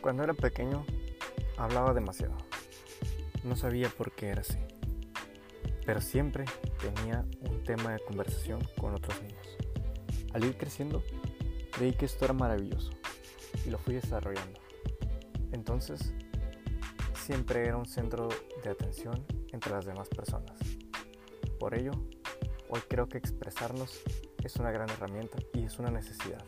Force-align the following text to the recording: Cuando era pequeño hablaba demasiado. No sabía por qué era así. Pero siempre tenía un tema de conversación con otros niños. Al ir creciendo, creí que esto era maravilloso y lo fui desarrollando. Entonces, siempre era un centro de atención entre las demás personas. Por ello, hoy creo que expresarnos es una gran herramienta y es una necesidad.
Cuando 0.00 0.22
era 0.24 0.32
pequeño 0.32 0.86
hablaba 1.58 1.92
demasiado. 1.92 2.36
No 3.44 3.54
sabía 3.54 3.90
por 3.90 4.12
qué 4.12 4.28
era 4.28 4.40
así. 4.40 4.58
Pero 5.84 6.00
siempre 6.00 6.44
tenía 6.80 7.26
un 7.42 7.62
tema 7.64 7.92
de 7.92 8.00
conversación 8.00 8.66
con 8.78 8.94
otros 8.94 9.20
niños. 9.22 9.56
Al 10.32 10.44
ir 10.44 10.56
creciendo, 10.56 11.02
creí 11.72 11.92
que 11.92 12.06
esto 12.06 12.24
era 12.24 12.34
maravilloso 12.34 12.92
y 13.66 13.70
lo 13.70 13.78
fui 13.78 13.94
desarrollando. 13.94 14.60
Entonces, 15.52 16.14
siempre 17.14 17.66
era 17.66 17.76
un 17.76 17.86
centro 17.86 18.28
de 18.62 18.70
atención 18.70 19.24
entre 19.52 19.72
las 19.72 19.84
demás 19.84 20.08
personas. 20.08 20.58
Por 21.58 21.74
ello, 21.74 21.92
hoy 22.68 22.80
creo 22.88 23.08
que 23.08 23.18
expresarnos 23.18 24.00
es 24.42 24.56
una 24.56 24.70
gran 24.70 24.88
herramienta 24.88 25.38
y 25.52 25.64
es 25.64 25.78
una 25.78 25.90
necesidad. 25.90 26.42